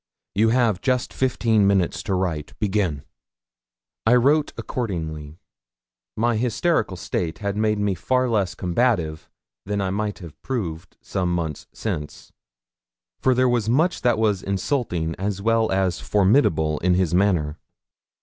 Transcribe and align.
You 0.33 0.49
have 0.49 0.81
just 0.81 1.13
fifteen 1.13 1.67
minutes 1.67 2.01
to 2.01 2.15
write. 2.15 2.55
Begin.' 2.57 3.03
I 4.03 4.15
wrote 4.15 4.51
accordingly. 4.57 5.37
My 6.17 6.37
hysterical 6.37 6.97
state 6.97 7.37
had 7.37 7.55
made 7.55 7.77
me 7.77 7.93
far 7.93 8.27
less 8.27 8.55
combative 8.55 9.29
than 9.63 9.79
I 9.79 9.91
might 9.91 10.17
have 10.17 10.41
proved 10.41 10.97
some 11.01 11.31
months 11.31 11.67
since, 11.71 12.31
for 13.19 13.35
there 13.35 13.47
was 13.47 13.69
much 13.69 14.01
that 14.01 14.17
was 14.17 14.41
insulting 14.41 15.13
as 15.19 15.39
well 15.39 15.71
as 15.71 15.99
formidable 15.99 16.79
in 16.79 16.95
his 16.95 17.13
manner. 17.13 17.59